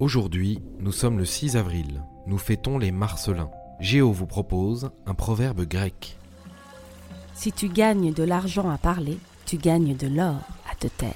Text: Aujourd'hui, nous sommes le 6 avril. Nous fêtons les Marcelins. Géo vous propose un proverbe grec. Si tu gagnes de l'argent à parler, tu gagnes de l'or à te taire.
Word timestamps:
Aujourd'hui, 0.00 0.62
nous 0.78 0.92
sommes 0.92 1.18
le 1.18 1.26
6 1.26 1.58
avril. 1.58 2.02
Nous 2.26 2.38
fêtons 2.38 2.78
les 2.78 2.90
Marcelins. 2.90 3.50
Géo 3.80 4.10
vous 4.12 4.24
propose 4.24 4.90
un 5.04 5.12
proverbe 5.12 5.66
grec. 5.66 6.16
Si 7.34 7.52
tu 7.52 7.68
gagnes 7.68 8.14
de 8.14 8.22
l'argent 8.22 8.70
à 8.70 8.78
parler, 8.78 9.18
tu 9.44 9.58
gagnes 9.58 9.94
de 9.94 10.08
l'or 10.08 10.40
à 10.72 10.74
te 10.74 10.86
taire. 10.86 11.12